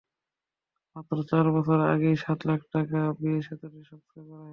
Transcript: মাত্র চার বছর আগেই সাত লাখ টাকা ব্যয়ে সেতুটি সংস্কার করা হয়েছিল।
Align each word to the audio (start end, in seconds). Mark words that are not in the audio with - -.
মাত্র 0.95 1.17
চার 1.29 1.45
বছর 1.55 1.77
আগেই 1.93 2.15
সাত 2.23 2.39
লাখ 2.45 2.61
টাকা 2.73 2.99
ব্যয়ে 3.17 3.41
সেতুটি 3.47 3.79
সংস্কার 3.89 4.21
করা 4.21 4.39
হয়েছিল। 4.39 4.49